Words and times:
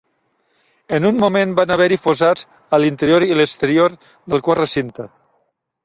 En 0.99 1.05
un 1.09 1.19
moment 1.23 1.53
va 1.59 1.67
haver-hi 1.75 2.01
fossats 2.07 2.47
a 2.79 2.83
l'interior 2.83 3.29
i 3.29 3.39
l'exterior 3.41 3.99
del 4.09 4.47
quart 4.49 4.65
recinte. 4.67 5.11